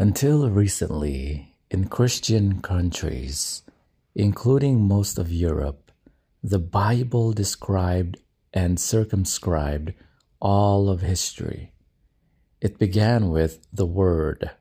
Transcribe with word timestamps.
Until 0.00 0.48
recently, 0.48 1.56
in 1.72 1.88
Christian 1.88 2.62
countries, 2.62 3.62
including 4.14 4.86
most 4.86 5.18
of 5.18 5.32
Europe, 5.32 5.90
the 6.40 6.60
Bible 6.60 7.32
described 7.32 8.16
and 8.54 8.78
circumscribed 8.78 9.94
all 10.40 10.88
of 10.88 11.00
history. 11.00 11.72
It 12.60 12.78
began 12.78 13.30
with 13.30 13.66
the 13.72 13.86
Word, 13.86 14.52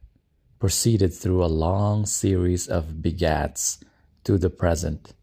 proceeded 0.57 1.13
through 1.13 1.45
a 1.45 1.53
long 1.67 2.07
series 2.07 2.67
of 2.67 3.03
begats 3.03 3.77
to 4.23 4.39
the 4.39 4.49
present, 4.49 5.13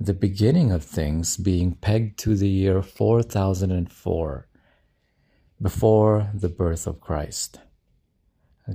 the 0.00 0.12
beginning 0.12 0.72
of 0.72 0.82
things 0.82 1.36
being 1.36 1.76
pegged 1.76 2.18
to 2.18 2.34
the 2.34 2.48
year 2.48 2.82
4004, 2.82 4.48
before 5.62 6.30
the 6.34 6.48
birth 6.48 6.88
of 6.88 7.00
Christ. 7.00 7.60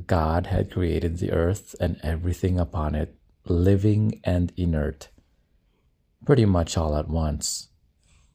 God 0.05 0.47
had 0.47 0.71
created 0.71 1.17
the 1.17 1.31
earth 1.31 1.75
and 1.79 1.99
everything 2.03 2.59
upon 2.59 2.95
it, 2.95 3.15
living 3.45 4.19
and 4.23 4.51
inert, 4.57 5.09
pretty 6.25 6.45
much 6.45 6.77
all 6.77 6.95
at 6.95 7.07
once, 7.07 7.69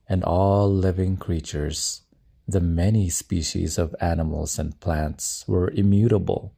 and 0.09 0.25
all 0.25 0.73
living 0.73 1.17
creatures, 1.17 2.03
the 2.47 2.61
many 2.61 3.09
species 3.11 3.79
of 3.79 3.95
animals 4.01 4.59
and 4.59 4.79
plants, 4.81 5.45
were 5.47 5.71
immutable. 5.71 6.55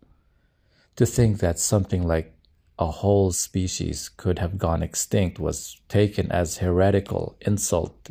To 0.97 1.07
think 1.07 1.39
that 1.41 1.59
something 1.59 2.07
like 2.07 2.35
a 2.79 2.87
whole 2.87 3.33
species 3.33 4.09
could 4.09 4.39
have 4.39 4.59
gone 4.59 4.83
extinct 4.83 5.39
was 5.39 5.81
taken 5.89 6.31
as 6.31 6.59
heretical 6.59 7.37
insult 7.41 8.11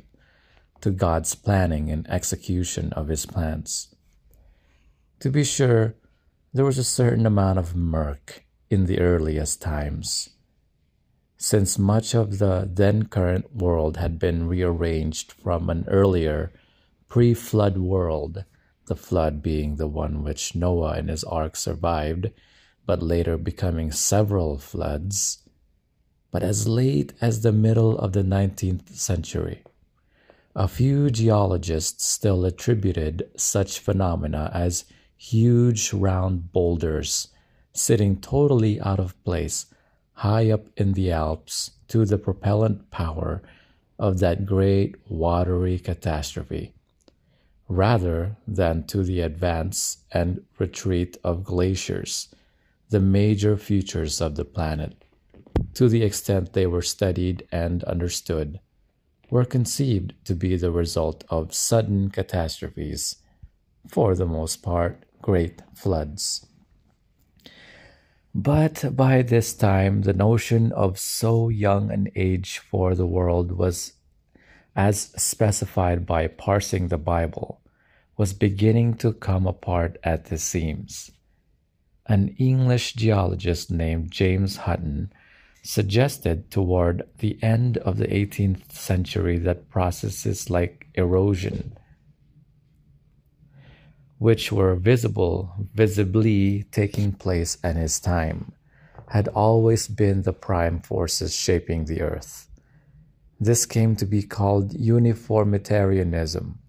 to 0.82 0.92
God's 0.92 1.36
planning 1.36 1.90
and 1.92 2.10
execution 2.10 2.92
of 2.94 3.08
his 3.08 3.26
plans. 3.26 3.94
To 5.20 5.30
be 5.30 5.44
sure, 5.44 5.96
there 6.54 6.66
was 6.66 6.78
a 6.78 6.84
certain 6.84 7.26
amount 7.26 7.58
of 7.58 7.76
murk 7.76 8.44
in 8.70 8.86
the 8.86 9.00
earliest 9.00 9.62
times, 9.62 10.32
since 11.38 11.80
much 11.80 12.14
of 12.14 12.40
the 12.40 12.70
then 12.72 13.06
current 13.06 13.56
world 13.56 13.98
had 13.98 14.20
been 14.20 14.48
rearranged 14.48 15.32
from 15.32 15.70
an 15.70 15.86
earlier 15.88 16.52
pre 17.08 17.34
flood 17.34 17.78
world, 17.78 18.44
the 18.88 18.96
flood 18.96 19.42
being 19.42 19.78
the 19.78 19.88
one 19.88 20.24
which 20.24 20.54
Noah 20.54 20.94
and 20.94 21.10
his 21.10 21.24
ark 21.24 21.56
survived, 21.56 22.32
but 22.86 23.02
later 23.02 23.38
becoming 23.38 23.92
several 23.92 24.58
floods. 24.58 25.40
But 26.32 26.44
as 26.44 26.68
late 26.68 27.14
as 27.22 27.42
the 27.42 27.52
middle 27.54 27.98
of 27.98 28.12
the 28.12 28.24
19th 28.24 28.90
century, 28.90 29.64
a 30.54 30.68
few 30.68 31.10
geologists 31.10 32.06
still 32.06 32.44
attributed 32.44 33.30
such 33.38 33.80
phenomena 33.80 34.52
as 34.54 34.84
huge 35.22 35.94
round 35.94 36.52
boulders 36.52 37.28
sitting 37.74 38.20
totally 38.20 38.82
out 38.82 39.00
of 39.00 39.24
place 39.24 39.68
high 40.14 40.50
up 40.50 40.66
in 40.76 40.94
the 40.94 41.12
Alps 41.12 41.72
to 41.88 42.06
the 42.06 42.18
propellant 42.18 42.90
power 42.90 43.40
of 44.00 44.18
that 44.18 44.48
great 44.48 44.96
watery 45.08 45.78
catastrophe, 45.78 46.74
rather 47.68 48.36
than 48.48 48.84
to 48.84 49.04
the 49.04 49.22
advance 49.22 49.98
and 50.12 50.44
retreat 50.58 51.16
of 51.24 51.44
glaciers, 51.44 52.34
the 52.90 53.00
major 53.00 53.56
features 53.56 54.22
of 54.22 54.36
the 54.36 54.44
planet, 54.44 55.06
to 55.76 55.88
the 55.88 56.02
extent 56.02 56.54
they 56.54 56.66
were 56.66 56.82
studied 56.82 57.48
and 57.52 57.84
understood, 57.84 58.60
were 59.30 59.46
conceived 59.46 60.16
to 60.26 60.34
be 60.34 60.56
the 60.56 60.72
result 60.72 61.24
of 61.30 61.54
sudden 61.54 62.10
catastrophes, 62.10 63.18
for 63.88 64.16
the 64.16 64.26
most 64.26 64.64
part 64.64 65.06
great 65.22 65.62
floods. 65.74 66.46
But 68.34 68.96
by 68.96 69.22
this 69.24 69.54
time, 69.54 70.04
the 70.04 70.14
notion 70.14 70.72
of 70.72 70.98
so 70.98 71.50
young 71.50 71.92
an 71.92 72.10
age 72.16 72.60
for 72.60 72.96
the 72.96 73.06
world 73.06 73.52
was, 73.52 73.94
as 74.76 75.12
specified 75.18 76.06
by 76.06 76.28
parsing 76.28 76.88
the 76.88 76.98
Bible, 76.98 77.60
was 78.16 78.34
beginning 78.34 78.94
to 78.96 79.14
come 79.14 79.46
apart 79.46 79.98
at 80.04 80.26
the 80.26 80.38
seams. 80.38 81.12
An 82.06 82.30
English 82.38 82.94
geologist 82.94 83.70
named 83.70 84.12
James 84.12 84.58
Hutton 84.58 85.12
suggested 85.64 86.50
toward 86.50 87.04
the 87.20 87.38
end 87.44 87.78
of 87.78 87.98
the 87.98 88.08
18th 88.08 88.72
century 88.72 89.38
that 89.40 89.70
processes 89.70 90.50
like 90.50 90.88
erosion 90.96 91.78
which 94.22 94.52
were 94.52 94.76
visible, 94.76 95.52
visibly 95.74 96.62
taking 96.72 97.12
place 97.12 97.58
in 97.64 97.76
his 97.76 98.00
time, 98.00 98.52
had 99.08 99.28
always 99.30 99.88
been 99.88 100.22
the 100.22 100.32
prime 100.32 100.80
forces 100.80 101.36
shaping 101.36 101.86
the 101.86 102.04
earth. 102.04 102.48
This 103.40 103.66
came 103.66 103.96
to 103.96 104.06
be 104.06 104.22
called 104.22 104.76
uniformitarianism, 104.76 106.60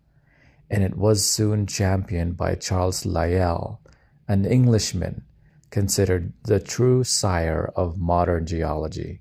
and 0.70 0.82
it 0.82 0.96
was 0.96 1.26
soon 1.26 1.66
championed 1.66 2.38
by 2.38 2.54
Charles 2.54 3.04
Lyell, 3.04 3.82
an 4.26 4.46
Englishman 4.46 5.22
considered 5.69 6.32
the 6.44 6.58
true 6.58 7.04
sire 7.04 7.70
of 7.76 7.98
modern 7.98 8.46
geology, 8.46 9.20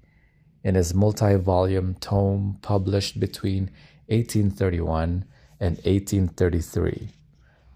in 0.64 0.76
his 0.76 0.94
multi 0.94 1.36
volume 1.36 1.96
tome 1.96 2.60
published 2.62 3.20
between 3.20 3.64
1831 4.08 5.26
and 5.60 5.76
1833. 5.80 7.10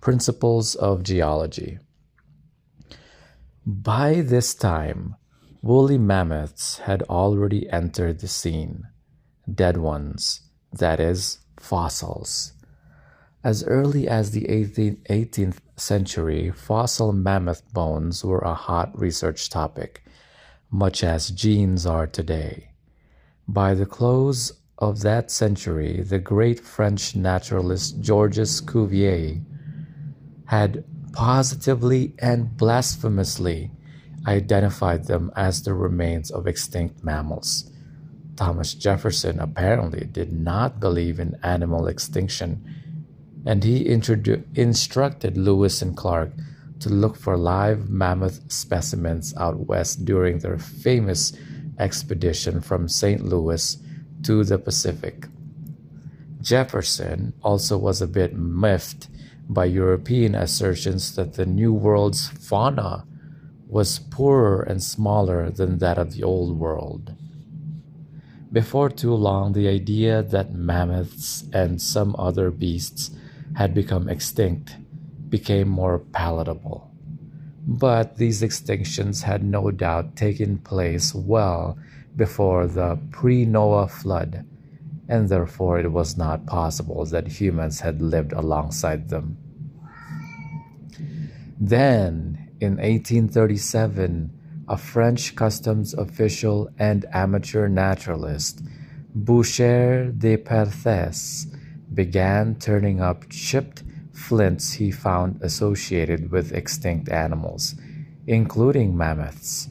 Principles 0.05 0.75
of 0.75 1.01
Geology. 1.01 1.79
By 3.65 4.21
this 4.21 4.53
time, 4.53 5.15
woolly 5.63 5.97
mammoths 5.97 6.77
had 6.77 7.01
already 7.09 7.67
entered 7.71 8.19
the 8.19 8.27
scene, 8.27 8.83
dead 9.51 9.77
ones, 9.77 10.41
that 10.71 10.99
is, 10.99 11.39
fossils. 11.59 12.53
As 13.43 13.63
early 13.63 14.07
as 14.07 14.29
the 14.29 14.43
18th 14.43 15.57
century, 15.75 16.51
fossil 16.51 17.11
mammoth 17.11 17.63
bones 17.73 18.23
were 18.23 18.45
a 18.45 18.53
hot 18.53 18.95
research 18.95 19.49
topic, 19.49 20.03
much 20.69 21.03
as 21.03 21.31
genes 21.31 21.87
are 21.87 22.05
today. 22.05 22.69
By 23.47 23.73
the 23.73 23.87
close 23.87 24.53
of 24.77 25.01
that 25.01 25.31
century, 25.31 26.03
the 26.03 26.19
great 26.19 26.59
French 26.59 27.15
naturalist 27.15 28.01
Georges 28.01 28.61
Cuvier 28.61 29.41
had 30.45 30.83
positively 31.13 32.13
and 32.19 32.55
blasphemously 32.57 33.71
identified 34.27 35.05
them 35.05 35.31
as 35.35 35.63
the 35.63 35.73
remains 35.73 36.31
of 36.31 36.47
extinct 36.47 37.03
mammals. 37.03 37.71
Thomas 38.35 38.73
Jefferson 38.73 39.39
apparently 39.39 40.05
did 40.05 40.33
not 40.33 40.79
believe 40.79 41.19
in 41.19 41.37
animal 41.41 41.87
extinction, 41.87 42.63
and 43.45 43.63
he 43.63 43.87
instructed 43.87 45.37
Lewis 45.37 45.81
and 45.81 45.95
Clark 45.95 46.31
to 46.79 46.89
look 46.89 47.15
for 47.15 47.37
live 47.37 47.89
mammoth 47.89 48.51
specimens 48.51 49.33
out 49.37 49.67
west 49.67 50.03
during 50.03 50.39
their 50.39 50.57
famous 50.57 51.31
expedition 51.79 52.59
from 52.59 52.89
St. 52.89 53.23
Louis 53.23 53.77
to 54.23 54.43
the 54.43 54.57
Pacific. 54.57 55.27
Jefferson 56.41 57.33
also 57.41 57.77
was 57.77 58.01
a 58.01 58.07
bit 58.07 58.35
miffed 58.35 59.07
by 59.47 59.65
European 59.65 60.35
assertions 60.35 61.15
that 61.15 61.33
the 61.33 61.45
New 61.45 61.73
World's 61.73 62.27
fauna 62.27 63.05
was 63.67 63.99
poorer 63.99 64.61
and 64.61 64.81
smaller 64.81 65.49
than 65.49 65.79
that 65.79 65.97
of 65.97 66.13
the 66.13 66.23
Old 66.23 66.57
World. 66.57 67.13
Before 68.51 68.89
too 68.89 69.13
long, 69.13 69.53
the 69.53 69.67
idea 69.67 70.23
that 70.23 70.53
mammoths 70.53 71.43
and 71.51 71.81
some 71.81 72.15
other 72.17 72.51
beasts 72.51 73.11
had 73.55 73.73
become 73.73 74.07
extinct 74.07 74.77
became 75.29 75.67
more 75.67 75.99
palatable. 75.99 76.89
But 77.67 78.17
these 78.17 78.41
extinctions 78.41 79.23
had 79.23 79.43
no 79.43 79.71
doubt 79.71 80.15
taken 80.15 80.59
place 80.59 81.13
well 81.13 81.77
before 82.15 82.67
the 82.67 82.99
pre 83.11 83.45
Noah 83.45 83.87
flood 83.87 84.45
and 85.07 85.29
therefore 85.29 85.79
it 85.79 85.91
was 85.91 86.17
not 86.17 86.45
possible 86.45 87.05
that 87.05 87.27
humans 87.27 87.79
had 87.79 88.01
lived 88.01 88.33
alongside 88.33 89.09
them. 89.09 89.37
Then, 91.59 92.49
in 92.59 92.77
1837, 92.77 94.31
a 94.67 94.77
French 94.77 95.35
customs 95.35 95.93
official 95.93 96.69
and 96.79 97.05
amateur 97.13 97.67
naturalist, 97.67 98.61
Boucher 99.13 100.11
de 100.11 100.37
Perthes, 100.37 101.47
began 101.93 102.55
turning 102.55 102.99
up 102.99 103.29
chipped 103.29 103.83
flints 104.11 104.73
he 104.73 104.91
found 104.91 105.41
associated 105.41 106.31
with 106.31 106.51
extinct 106.51 107.09
animals, 107.09 107.75
including 108.25 108.97
mammoths, 108.97 109.69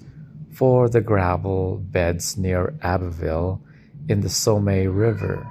for 0.53 0.89
the 0.89 1.01
gravel 1.01 1.79
beds 1.79 2.37
near 2.37 2.75
Abbeville 2.83 3.61
in 4.09 4.21
the 4.21 4.29
Somme 4.29 4.67
River. 4.67 5.47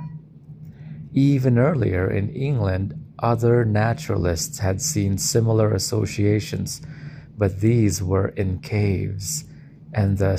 Even 1.13 1.57
earlier 1.57 2.09
in 2.09 2.29
England, 2.29 2.93
other 3.19 3.63
naturalists 3.65 4.59
had 4.59 4.81
seen 4.81 5.17
similar 5.17 5.73
associations, 5.73 6.81
but 7.37 7.61
these 7.61 8.01
were 8.03 8.29
in 8.29 8.59
caves, 8.59 9.45
and 9.93 10.17
the 10.17 10.33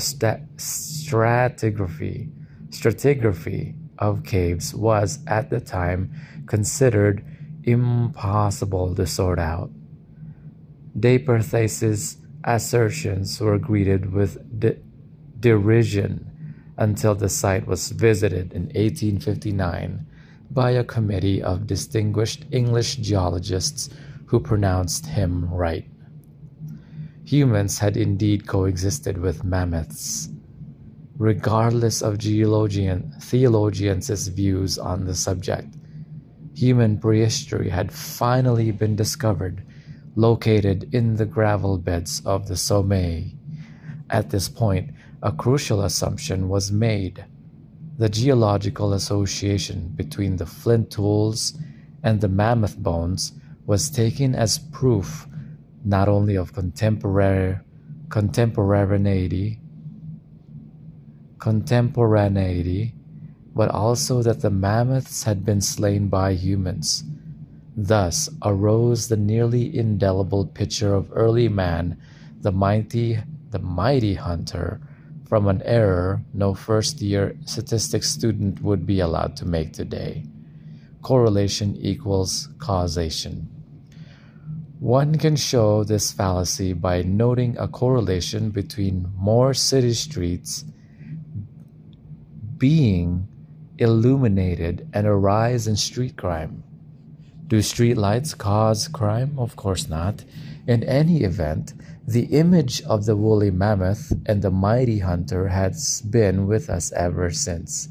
stratigraphy 0.57 2.29
stratigraphy 2.69 3.73
of 3.97 4.23
caves 4.23 4.73
was 4.73 5.19
at 5.27 5.49
the 5.49 5.61
time 5.61 6.11
considered 6.45 7.23
impossible 7.63 8.93
to 8.95 9.07
sort 9.07 9.39
out. 9.39 9.71
De 10.97 11.17
Perthes's 11.17 12.17
assertions 12.43 13.39
were 13.39 13.57
greeted 13.57 14.11
with 14.11 14.59
de- 14.59 14.77
derision 15.39 16.29
until 16.77 17.15
the 17.15 17.29
site 17.29 17.67
was 17.67 17.91
visited 17.91 18.53
in 18.53 18.63
1859 18.63 20.05
by 20.51 20.71
a 20.71 20.83
committee 20.83 21.41
of 21.41 21.67
distinguished 21.67 22.45
English 22.51 22.97
geologists 22.97 23.89
who 24.25 24.39
pronounced 24.39 25.05
him 25.05 25.51
right. 25.53 25.87
Humans 27.25 27.79
had 27.79 27.97
indeed 27.97 28.47
coexisted 28.47 29.17
with 29.17 29.43
mammoths. 29.43 30.29
Regardless 31.17 32.01
of 32.01 32.17
geologian 32.17 33.13
theologians' 33.21 34.27
views 34.27 34.77
on 34.77 35.05
the 35.05 35.15
subject, 35.15 35.75
human 36.53 36.97
prehistory 36.99 37.69
had 37.69 37.91
finally 37.91 38.71
been 38.71 38.95
discovered, 38.95 39.63
located 40.15 40.93
in 40.93 41.15
the 41.15 41.25
gravel 41.25 41.77
beds 41.77 42.21
of 42.25 42.47
the 42.47 42.57
Somme. 42.57 43.31
At 44.09 44.29
this 44.29 44.49
point, 44.49 44.91
a 45.21 45.31
crucial 45.31 45.81
assumption 45.81 46.49
was 46.49 46.71
made. 46.71 47.25
The 47.97 48.09
geological 48.09 48.93
association 48.93 49.93
between 49.95 50.37
the 50.37 50.45
flint 50.45 50.91
tools 50.91 51.57
and 52.03 52.21
the 52.21 52.27
mammoth 52.27 52.77
bones 52.77 53.33
was 53.65 53.89
taken 53.89 54.35
as 54.35 54.59
proof 54.59 55.27
not 55.83 56.07
only 56.07 56.35
of 56.35 56.53
contemporary 56.53 57.57
contemporaneity 58.09 59.59
contemporaneity 61.39 62.93
but 63.55 63.69
also 63.69 64.21
that 64.21 64.41
the 64.41 64.49
mammoths 64.49 65.23
had 65.23 65.43
been 65.45 65.61
slain 65.61 66.07
by 66.07 66.31
humans 66.31 67.03
thus 67.75 68.29
arose 68.43 69.07
the 69.07 69.17
nearly 69.17 69.75
indelible 69.75 70.45
picture 70.45 70.93
of 70.93 71.11
early 71.13 71.49
man 71.49 71.97
the 72.41 72.51
mighty 72.51 73.17
the 73.51 73.59
mighty 73.59 74.13
hunter 74.13 74.79
from 75.25 75.47
an 75.47 75.61
error 75.63 76.21
no 76.33 76.53
first 76.53 77.01
year 77.01 77.35
statistics 77.45 78.09
student 78.09 78.61
would 78.61 78.85
be 78.85 78.99
allowed 78.99 79.35
to 79.35 79.45
make 79.45 79.73
today 79.73 80.23
correlation 81.01 81.75
equals 81.77 82.49
causation 82.59 83.47
one 84.79 85.17
can 85.17 85.35
show 85.35 85.83
this 85.83 86.11
fallacy 86.11 86.73
by 86.73 87.01
noting 87.01 87.57
a 87.57 87.67
correlation 87.67 88.51
between 88.51 89.11
more 89.15 89.53
city 89.53 89.93
streets 89.93 90.65
being 92.57 93.27
illuminated 93.77 94.87
and 94.93 95.07
a 95.07 95.13
rise 95.13 95.67
in 95.67 95.75
street 95.75 96.15
crime. 96.15 96.63
Do 97.47 97.61
street 97.61 97.95
lights 97.95 98.33
cause 98.33 98.87
crime? 98.87 99.35
Of 99.37 99.55
course 99.55 99.87
not. 99.87 100.23
In 100.67 100.83
any 100.83 101.23
event, 101.23 101.73
the 102.07 102.25
image 102.25 102.81
of 102.83 103.05
the 103.05 103.15
woolly 103.15 103.51
mammoth 103.51 104.11
and 104.25 104.41
the 104.41 104.49
mighty 104.49 104.99
hunter 104.99 105.49
has 105.49 106.01
been 106.01 106.47
with 106.47 106.71
us 106.71 106.91
ever 106.93 107.29
since. 107.29 107.89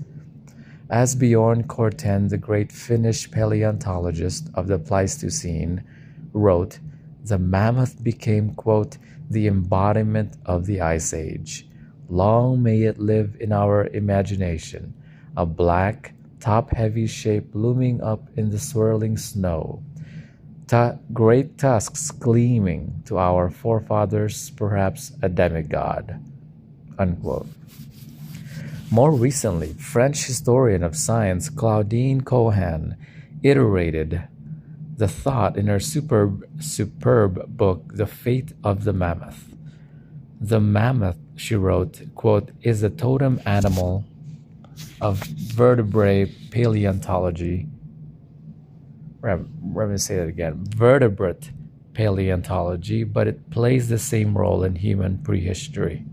As 0.90 1.14
Bjorn 1.14 1.64
Kurtén, 1.64 2.30
the 2.30 2.36
great 2.36 2.72
Finnish 2.72 3.30
paleontologist 3.30 4.50
of 4.54 4.66
the 4.66 4.78
Pleistocene, 4.78 5.84
wrote, 6.32 6.80
the 7.24 7.38
mammoth 7.38 8.02
became, 8.02 8.54
quote, 8.54 8.98
the 9.30 9.46
embodiment 9.46 10.36
of 10.44 10.66
the 10.66 10.80
Ice 10.80 11.14
Age. 11.14 11.68
Long 12.08 12.60
may 12.60 12.82
it 12.82 12.98
live 12.98 13.36
in 13.38 13.52
our 13.52 13.86
imagination, 13.86 14.94
a 15.36 15.46
black, 15.46 16.12
top 16.44 16.70
heavy 16.75 17.06
shape 17.06 17.49
looming 17.55 18.02
up 18.02 18.29
in 18.37 18.50
the 18.50 18.58
swirling 18.58 19.17
snow. 19.17 19.82
Tu- 20.67 20.99
great 21.11 21.56
tusks 21.56 22.11
gleaming 22.11 23.02
to 23.06 23.17
our 23.17 23.49
forefathers, 23.49 24.50
perhaps 24.50 25.12
a 25.23 25.29
demigod. 25.31 26.20
Unquote. 26.99 27.46
More 28.91 29.11
recently, 29.11 29.73
French 29.73 30.26
historian 30.26 30.82
of 30.82 30.94
science 30.94 31.49
Claudine 31.49 32.20
Cohen 32.20 32.96
iterated 33.43 34.29
the 34.99 35.08
thought 35.08 35.56
in 35.56 35.67
her 35.69 35.81
superb, 35.81 36.44
superb 36.61 37.56
book, 37.56 37.94
The 37.94 38.06
Fate 38.06 38.52
of 38.62 38.85
the 38.85 38.93
Mammoth. 38.93 39.55
The 40.38 40.61
mammoth, 40.61 41.17
she 41.37 41.56
wrote, 41.56 42.02
quote, 42.14 42.50
is 42.61 42.82
a 42.82 42.91
totem 42.91 43.41
animal 43.46 44.05
of 45.00 45.18
vertebrate 45.18 46.50
paleontology. 46.50 47.66
Let 49.22 49.88
me 49.88 49.96
say 49.96 50.16
that 50.16 50.28
again 50.28 50.64
vertebrate 50.76 51.50
paleontology, 51.94 53.04
but 53.04 53.28
it 53.28 53.50
plays 53.50 53.88
the 53.88 53.98
same 53.98 54.36
role 54.36 54.64
in 54.64 54.76
human 54.76 55.18
prehistory. 55.18 56.04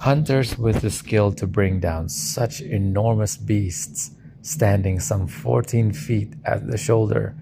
Hunters 0.00 0.58
with 0.58 0.80
the 0.80 0.90
skill 0.90 1.32
to 1.32 1.46
bring 1.46 1.78
down 1.78 2.08
such 2.08 2.60
enormous 2.60 3.36
beasts 3.36 4.10
standing 4.42 4.98
some 4.98 5.26
14 5.26 5.92
feet 5.92 6.34
at 6.44 6.66
the 6.66 6.76
shoulder, 6.76 7.34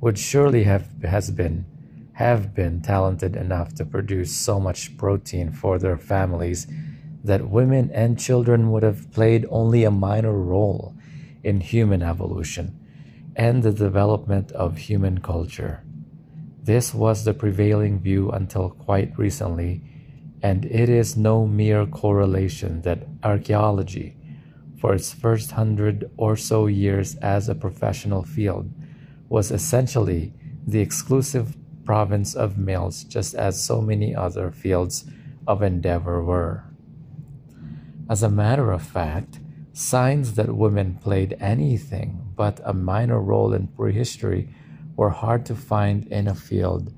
would 0.00 0.18
surely 0.18 0.64
have 0.64 0.86
has 1.02 1.30
been 1.30 1.64
have 2.12 2.52
been 2.52 2.80
talented 2.82 3.36
enough 3.36 3.72
to 3.74 3.84
produce 3.84 4.34
so 4.34 4.58
much 4.58 4.96
protein 4.96 5.52
for 5.52 5.78
their 5.78 5.96
families 5.96 6.66
that 7.24 7.48
women 7.48 7.90
and 7.92 8.18
children 8.18 8.70
would 8.70 8.82
have 8.82 9.12
played 9.12 9.46
only 9.50 9.84
a 9.84 9.90
minor 9.90 10.32
role 10.32 10.94
in 11.42 11.60
human 11.60 12.02
evolution 12.02 12.78
and 13.36 13.62
the 13.62 13.72
development 13.72 14.52
of 14.52 14.76
human 14.76 15.18
culture. 15.18 15.82
This 16.62 16.92
was 16.92 17.24
the 17.24 17.34
prevailing 17.34 18.00
view 18.00 18.30
until 18.30 18.70
quite 18.70 19.16
recently, 19.18 19.82
and 20.42 20.64
it 20.64 20.88
is 20.88 21.16
no 21.16 21.46
mere 21.46 21.86
correlation 21.86 22.82
that 22.82 23.06
archaeology 23.22 24.18
for 24.78 24.94
its 24.94 25.12
first 25.12 25.52
hundred 25.52 26.10
or 26.16 26.36
so 26.36 26.66
years 26.66 27.16
as 27.16 27.48
a 27.48 27.54
professional 27.54 28.22
field, 28.22 28.70
was 29.28 29.50
essentially 29.50 30.32
the 30.66 30.80
exclusive 30.80 31.56
province 31.84 32.34
of 32.34 32.58
males, 32.58 33.04
just 33.04 33.34
as 33.34 33.62
so 33.62 33.80
many 33.80 34.14
other 34.14 34.50
fields 34.50 35.04
of 35.46 35.62
endeavor 35.62 36.22
were. 36.22 36.64
As 38.08 38.22
a 38.22 38.30
matter 38.30 38.72
of 38.72 38.82
fact, 38.82 39.38
signs 39.72 40.34
that 40.34 40.56
women 40.56 40.94
played 40.94 41.36
anything 41.40 42.32
but 42.34 42.60
a 42.64 42.72
minor 42.72 43.20
role 43.20 43.52
in 43.52 43.66
prehistory 43.66 44.48
were 44.96 45.10
hard 45.10 45.44
to 45.46 45.54
find 45.54 46.06
in 46.06 46.26
a 46.26 46.34
field 46.34 46.92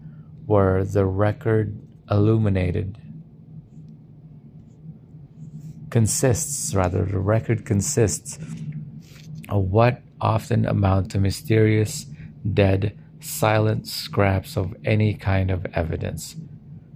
where 0.47 0.85
the 0.85 1.05
record 1.05 1.81
illuminated 2.11 2.99
consists, 5.91 6.75
rather, 6.75 7.05
the 7.05 7.19
record 7.19 7.65
consists 7.67 8.39
of 9.49 9.65
what 9.65 10.03
often 10.21 10.65
amount 10.65 11.11
to 11.11 11.19
mysterious, 11.19 12.07
dead, 12.55 12.97
silent 13.19 13.87
scraps 13.89 14.57
of 14.57 14.75
any 14.85 15.15
kind 15.15 15.51
of 15.51 15.67
evidence. 15.75 16.37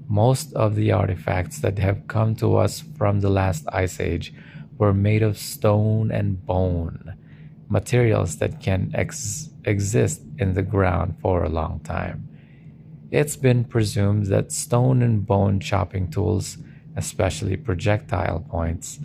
Most 0.09 0.53
of 0.55 0.75
the 0.75 0.93
artifacts 0.93 1.61
that 1.61 1.79
have 1.79 2.07
come 2.09 2.35
to 2.37 2.57
us 2.57 2.81
from 2.97 3.21
the 3.21 3.31
last 3.31 3.65
ice 3.73 4.01
age 4.01 4.35
were 4.79 4.93
made 4.93 5.23
of 5.23 5.39
stone 5.39 6.11
and 6.11 6.45
bone, 6.45 7.15
materials 7.69 8.39
that 8.39 8.61
can 8.61 8.91
ex- 8.95 9.51
exist 9.65 10.23
in 10.39 10.55
the 10.55 10.63
ground 10.63 11.17
for 11.21 11.43
a 11.43 11.49
long 11.49 11.81
time. 11.81 12.29
It's 13.11 13.37
been 13.37 13.65
presumed 13.65 14.27
that 14.27 14.53
stone 14.53 15.03
and 15.03 15.27
bone 15.27 15.61
chopping 15.61 16.11
tools 16.11 16.59
especially 16.97 17.57
projectile 17.57 18.41
points, 18.49 18.99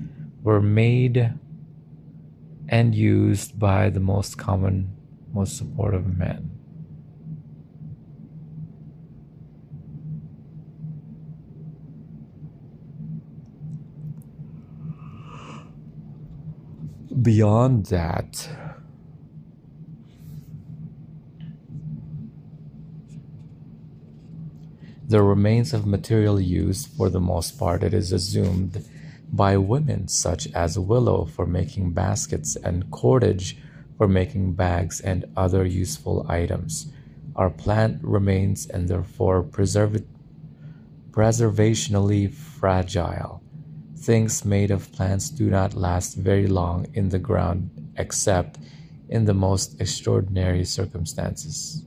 were 0.43 0.61
made 0.61 1.33
and 2.67 2.93
used 2.93 3.57
by 3.57 3.89
the 3.89 3.99
most 3.99 4.37
common, 4.37 4.95
most 5.33 5.57
supportive 5.57 6.17
men. 6.17 6.58
Beyond 17.21 17.87
that, 17.87 18.49
The 25.09 25.21
remains 25.23 25.73
of 25.73 25.87
material 25.87 26.39
used, 26.39 26.95
for 26.95 27.09
the 27.09 27.19
most 27.19 27.57
part 27.57 27.81
it 27.81 27.95
is 27.95 28.11
assumed, 28.11 28.85
by 29.33 29.57
women, 29.57 30.07
such 30.07 30.45
as 30.53 30.77
willow 30.77 31.25
for 31.25 31.47
making 31.47 31.93
baskets 31.93 32.55
and 32.55 32.91
cordage 32.91 33.57
for 33.97 34.07
making 34.07 34.53
bags 34.53 35.01
and 35.01 35.25
other 35.35 35.65
useful 35.65 36.27
items, 36.29 36.93
are 37.35 37.49
plant 37.49 38.03
remains 38.03 38.67
and 38.67 38.87
therefore 38.87 39.41
preservationally 39.41 42.31
fragile. 42.31 43.41
Things 43.99 44.45
made 44.45 44.71
of 44.71 44.91
plants 44.91 45.29
do 45.29 45.49
not 45.49 45.73
last 45.73 46.15
very 46.15 46.47
long 46.47 46.87
in 46.93 47.09
the 47.09 47.19
ground 47.19 47.69
except 47.97 48.57
in 49.09 49.25
the 49.25 49.33
most 49.33 49.79
extraordinary 49.81 50.63
circumstances. 50.65 51.85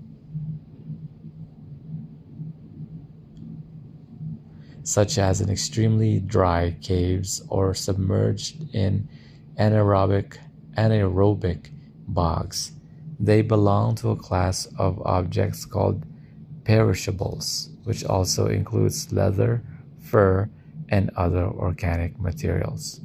such 4.83 5.17
as 5.19 5.41
in 5.41 5.49
extremely 5.49 6.19
dry 6.19 6.77
caves 6.83 7.43
or 7.49 7.75
submerged 7.75 8.75
in 8.75 9.09
anaerobic, 9.59 10.39
anaerobic 10.77 11.71
bogs. 12.09 12.73
They 13.19 13.43
belong 13.43 13.95
to 13.97 14.11
a 14.11 14.17
class 14.17 14.67
of 14.79 15.01
objects 15.05 15.65
called 15.65 16.05
perishables, 16.65 17.71
which 17.85 18.05
also 18.05 18.49
includes 18.49 19.13
leather, 19.13 19.63
fur, 20.01 20.51
and 20.93 21.11
other 21.17 21.47
organic 21.47 22.21
materials. 22.21 23.01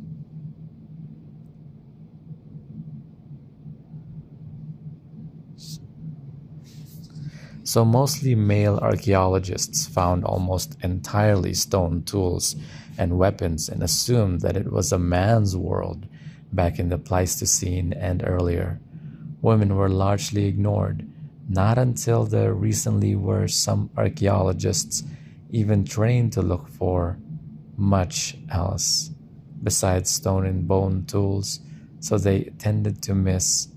So, 7.63 7.85
mostly 7.85 8.35
male 8.35 8.77
archaeologists 8.77 9.87
found 9.87 10.25
almost 10.25 10.77
entirely 10.83 11.53
stone 11.53 12.03
tools 12.03 12.55
and 12.97 13.17
weapons 13.17 13.69
and 13.69 13.81
assumed 13.81 14.41
that 14.41 14.57
it 14.57 14.71
was 14.71 14.91
a 14.91 14.99
man's 14.99 15.55
world 15.55 16.07
back 16.51 16.79
in 16.79 16.89
the 16.89 16.97
Pleistocene 16.97 17.93
and 17.93 18.21
earlier. 18.25 18.79
Women 19.41 19.75
were 19.75 19.89
largely 19.89 20.45
ignored. 20.45 21.07
Not 21.47 21.77
until 21.77 22.25
there 22.25 22.53
recently 22.53 23.15
were 23.15 23.47
some 23.47 23.89
archaeologists 23.95 25.03
even 25.49 25.85
trained 25.85 26.33
to 26.33 26.41
look 26.41 26.67
for 26.67 27.17
much 27.77 28.35
else 28.51 29.11
besides 29.63 30.09
stone 30.09 30.45
and 30.45 30.67
bone 30.67 31.05
tools, 31.05 31.61
so 31.99 32.17
they 32.17 32.43
tended 32.59 33.01
to 33.03 33.15
miss 33.15 33.69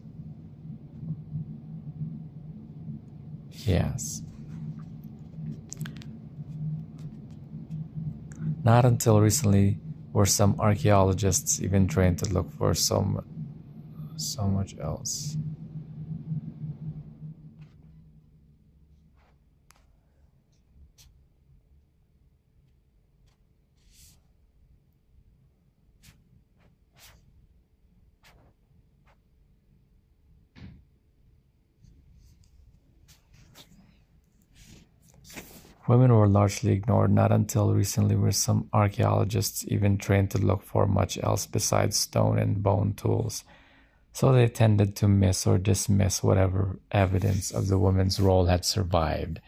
Yes. 3.66 4.23
Not 8.64 8.85
until 8.85 9.21
recently 9.21 9.78
were 10.12 10.26
some 10.26 10.59
archaeologists 10.59 11.62
even 11.62 11.87
trained 11.87 12.19
to 12.19 12.33
look 12.33 12.50
for 12.52 12.75
so, 12.75 13.25
so 14.16 14.49
much 14.49 14.76
else. 14.78 15.37
Women 35.90 36.14
were 36.14 36.28
largely 36.28 36.70
ignored, 36.70 37.11
not 37.11 37.32
until 37.32 37.75
recently 37.75 38.14
were 38.14 38.30
some 38.30 38.68
archaeologists 38.73 39.64
even 39.66 39.99
trained 39.99 40.30
to 40.30 40.38
look 40.38 40.62
for 40.62 40.87
much 40.87 41.18
else 41.20 41.47
besides 41.47 41.99
stone 41.99 42.38
and 42.38 42.62
bone 42.62 42.94
tools. 42.94 43.42
So 44.12 44.30
they 44.30 44.47
tended 44.47 44.94
to 44.94 45.09
miss 45.09 45.49
or 45.49 45.59
dismiss 45.59 46.23
whatever 46.23 46.78
evidence 46.92 47.50
of 47.50 47.66
the 47.66 47.76
woman's 47.76 48.20
role 48.20 48.47
had 48.47 48.64
survived. 48.64 49.40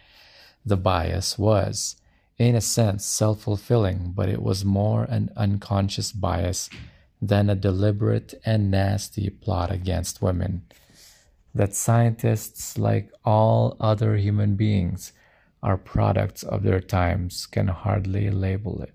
The 0.67 0.77
bias 0.77 1.39
was, 1.39 1.95
in 2.39 2.57
a 2.57 2.61
sense, 2.61 3.07
self 3.07 3.43
fulfilling, 3.43 4.11
but 4.13 4.29
it 4.29 4.43
was 4.43 4.65
more 4.65 5.05
an 5.05 5.31
unconscious 5.37 6.11
bias 6.11 6.69
than 7.21 7.51
a 7.51 7.55
deliberate 7.55 8.35
and 8.45 8.69
nasty 8.69 9.31
plot 9.31 9.71
against 9.71 10.21
women. 10.21 10.63
That 11.55 11.77
scientists, 11.77 12.77
like 12.77 13.13
all 13.25 13.77
other 13.79 14.17
human 14.17 14.57
beings, 14.57 15.13
are 15.63 15.77
products 15.77 16.43
of 16.43 16.63
their 16.63 16.81
times 16.81 17.47
can 17.47 17.69
hardly 17.69 18.31
label 18.31 18.83
it. 18.83 18.95